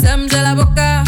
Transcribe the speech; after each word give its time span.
thème, 0.00 0.26
j'ai 0.30 0.40
l'avocat. 0.40 1.04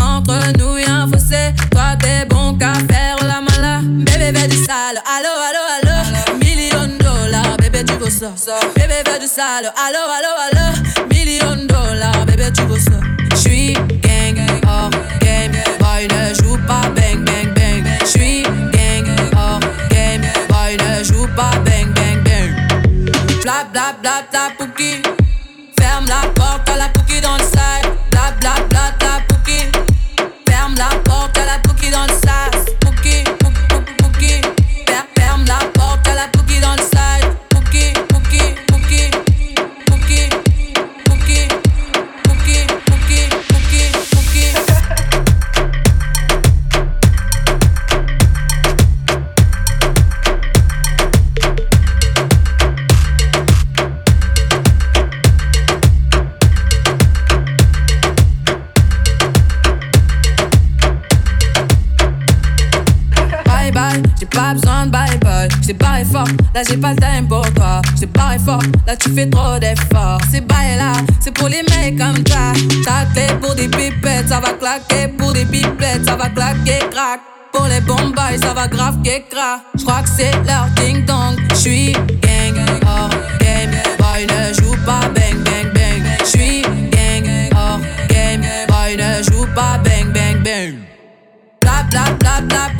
Entre 0.00 0.58
nous 0.58 0.78
y 0.78 0.84
un 0.84 1.06
fossé, 1.06 1.54
toi 1.70 1.96
t'es 1.98 2.24
bon 2.28 2.56
qu'à 2.58 2.74
faire 2.74 3.16
la 3.22 3.40
mala. 3.40 3.80
Bébé 3.82 4.32
fais 4.38 4.48
du 4.48 4.56
sale, 4.56 5.00
allo 5.06 5.32
allo 5.48 5.62
allo. 5.76 6.38
Million 6.38 6.96
dollars, 6.98 7.56
bébé 7.58 7.84
tu 7.84 7.94
veux 7.94 8.10
ça. 8.10 8.32
Bébé 8.76 9.02
fais 9.06 9.18
du 9.18 9.26
sale, 9.26 9.72
allo 9.76 10.02
allo 10.16 10.32
allo. 10.46 11.08
Million 11.10 11.66
dollars, 11.66 12.26
bébé 12.26 12.50
tu 12.52 12.62
veux 12.62 12.80
ça. 12.80 12.98
J'suis 13.36 13.74
gang 13.74 14.38
oh 14.66 14.90
game, 15.20 15.52
boy 15.78 16.08
ne 16.08 16.34
joue 16.42 16.58
pas 16.66 16.88
bang 16.96 17.24
bang 17.24 17.52
bang. 17.54 17.84
J'suis 18.04 18.42
gang 18.42 19.06
oh 19.36 19.60
game, 19.90 20.22
boy 20.48 20.76
ne 20.76 21.04
joue 21.04 21.26
pas 21.36 21.52
bang 21.64 21.92
bang 21.94 22.22
bang. 22.24 22.50
Bla 23.42 23.64
bla 23.72 23.94
bla 24.00 24.22
bla. 24.30 25.29
Ferme 25.90 26.06
la 26.06 26.28
porte 26.36 26.68
à 26.68 26.76
la 26.76 26.88
pouki 26.90 27.20
dans 27.20 27.36
le 27.36 27.42
side. 27.42 27.90
Bla, 28.12 28.30
bla, 28.38 28.54
bla, 28.68 28.92
bla, 29.00 29.29
J'ai 64.18 64.26
pas 64.26 64.54
besoin 64.54 64.86
de 64.86 64.90
bye 64.90 65.18
bye. 65.18 65.48
J't'ai 65.62 65.72
barré 65.72 66.04
fort, 66.04 66.28
là 66.54 66.62
j'ai 66.68 66.76
pas 66.76 66.92
le 66.92 66.96
time 66.96 67.28
pour 67.28 67.48
toi. 67.54 67.80
J't'ai 67.96 68.06
barré 68.06 68.38
fort, 68.38 68.62
là 68.86 68.96
tu 68.96 69.10
fais 69.10 69.28
trop 69.28 69.58
d'efforts. 69.58 70.20
C'est 70.30 70.46
bye 70.46 70.76
là, 70.76 70.92
c'est 71.20 71.32
pour 71.32 71.48
les 71.48 71.62
mecs 71.62 71.98
comme 71.98 72.24
ça. 72.26 72.52
Ta 72.84 73.06
clé 73.12 73.26
pour 73.40 73.54
des 73.54 73.68
pipettes, 73.68 74.28
ça 74.28 74.40
va 74.40 74.52
claquer. 74.52 75.08
Pour 75.18 75.32
des 75.32 75.44
pipettes, 75.44 76.04
ça 76.04 76.16
va 76.16 76.28
claquer, 76.28 76.78
crack. 76.90 77.20
Pour 77.52 77.66
les 77.66 77.80
bombes, 77.80 78.14
ça 78.40 78.54
va 78.54 78.68
grave 78.68 78.98
crack. 79.02 79.60
J'crois 79.76 80.02
que 80.02 80.08
c'est 80.08 80.32
leur 80.46 80.66
ding 80.76 81.04
dong. 81.04 81.36
J'suis 81.54 81.92
gang, 81.92 82.56
hors 82.86 83.10
game. 83.40 83.70
Boy, 83.98 84.26
ne 84.26 84.54
joue 84.54 84.76
pas 84.86 85.00
bang, 85.14 85.42
bang, 85.44 85.72
bang. 85.74 86.02
J'suis 86.24 86.62
gang, 86.62 87.50
hors 87.54 87.80
game. 88.08 88.42
Boy, 88.68 88.96
ne 88.96 89.22
joue 89.24 89.46
pas 89.54 89.78
bang, 89.84 90.12
bang, 90.12 90.42
bang. 90.44 90.74
Bla 91.60 91.82
bla 91.90 92.04
bla 92.18 92.40
bla 92.42 92.79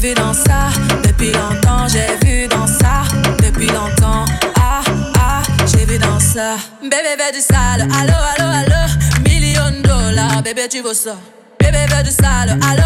j'ai 0.00 0.08
vu 0.08 0.14
dans 0.14 0.32
ça. 0.32 0.70
Depuis 1.06 1.32
longtemps, 1.32 1.86
j'ai 1.88 2.26
vu 2.26 2.48
dans 2.48 2.66
ça. 2.66 3.02
Depuis 3.42 3.66
longtemps, 3.66 4.24
ah 4.56 4.82
ah, 5.18 5.42
j'ai 5.66 5.84
vu 5.84 5.98
dans 5.98 6.18
ça. 6.18 6.56
Bébé 6.82 7.16
veut 7.18 7.32
du 7.32 7.40
sale, 7.40 7.82
allo 7.82 8.14
allo 8.36 8.50
allo. 8.50 9.22
Million 9.24 9.70
de 9.70 9.82
dollars, 9.82 10.42
bébé 10.42 10.68
tu 10.70 10.80
veux 10.80 10.94
ça. 10.94 11.16
Bébé 11.58 11.86
veut 11.88 12.02
du 12.02 12.10
sale, 12.10 12.58
allo. 12.70 12.79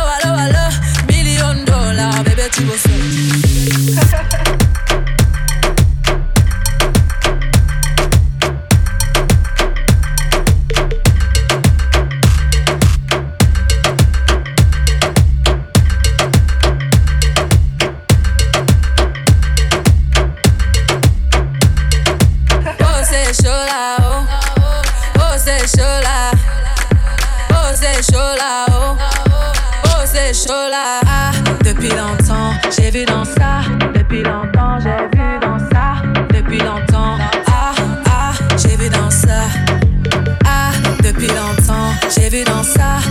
C'est 27.84 28.12
chaud 28.12 28.34
là, 28.39 28.67
oh. 28.71 28.97
C'est 30.06 30.33
chaud 30.33 30.69
là. 30.71 31.00
Depuis 31.65 31.89
longtemps, 31.89 32.53
j'ai 32.77 32.91
vu 32.91 33.05
dans 33.05 33.25
ça. 33.25 33.61
Depuis 33.95 34.22
longtemps, 34.22 34.78
j'ai 34.78 35.19
vu 35.19 35.39
dans 35.41 35.59
ça. 35.59 36.03
Depuis 36.33 36.59
longtemps, 36.59 37.19
ah 37.47 37.73
ah, 38.06 38.33
j'ai 38.56 38.77
vu 38.77 38.89
dans 38.89 39.11
ça. 39.11 39.43
Ah, 40.47 40.71
depuis 41.03 41.27
longtemps, 41.27 41.91
j'ai 42.15 42.28
vu 42.28 42.44
dans 42.44 42.62
ça. 42.62 43.04